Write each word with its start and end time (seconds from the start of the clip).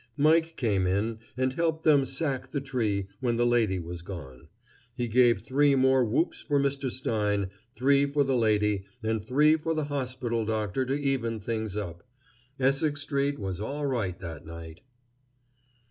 Mike 0.17 0.55
came 0.55 0.87
in 0.87 1.19
and 1.37 1.53
helped 1.53 1.83
them 1.83 2.05
"sack" 2.05 2.49
the 2.49 2.59
tree 2.59 3.05
when 3.19 3.35
the 3.37 3.45
lady 3.45 3.77
was 3.79 4.01
gone. 4.01 4.47
He 4.95 5.07
gave 5.07 5.41
three 5.41 5.75
more 5.75 6.03
whoops 6.03 6.41
for 6.41 6.59
Mr. 6.59 6.89
Stein, 6.89 7.51
three 7.75 8.07
for 8.07 8.23
the 8.23 8.35
lady, 8.35 8.83
and 9.03 9.23
three 9.23 9.57
for 9.57 9.75
the 9.75 9.83
hospital 9.85 10.43
doctor 10.43 10.85
to 10.87 10.99
even 10.99 11.39
things 11.39 11.77
up. 11.77 12.01
Essex 12.59 13.01
street 13.01 13.37
was 13.37 13.61
all 13.61 13.85
right 13.85 14.17
that 14.17 14.43
night. 14.43 14.79